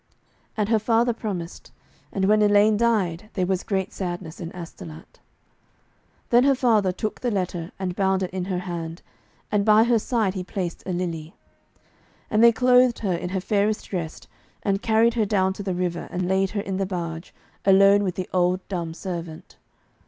And 0.57 0.67
her 0.69 0.79
father 0.79 1.13
promised. 1.13 1.71
And 2.11 2.25
when 2.25 2.41
Elaine 2.41 2.75
died 2.75 3.29
there 3.33 3.45
was 3.45 3.61
great 3.61 3.93
sadness 3.93 4.39
in 4.39 4.51
Astolat. 4.51 5.19
Then 6.31 6.43
her 6.43 6.55
father 6.55 6.91
took 6.91 7.19
the 7.21 7.29
letter 7.29 7.71
and 7.77 7.95
bound 7.95 8.23
it 8.23 8.31
in 8.31 8.45
her 8.45 8.57
hand, 8.57 9.03
and 9.51 9.63
by 9.63 9.83
her 9.83 9.99
side 9.99 10.33
he 10.33 10.43
placed 10.43 10.81
a 10.87 10.91
lily. 10.91 11.35
And 12.31 12.43
they 12.43 12.51
clothed 12.51 12.97
her 13.05 13.13
in 13.13 13.29
her 13.29 13.39
fairest 13.39 13.89
dress, 13.89 14.21
and 14.63 14.81
carried 14.81 15.13
her 15.13 15.25
down 15.27 15.53
to 15.53 15.61
the 15.61 15.75
river, 15.75 16.07
and 16.09 16.27
laid 16.27 16.49
her 16.57 16.61
in 16.61 16.77
the 16.77 16.87
barge, 16.87 17.31
alone 17.63 18.01
with 18.01 18.15
the 18.15 18.27
old 18.33 18.67
dumb 18.69 18.95
servant. 18.95 19.57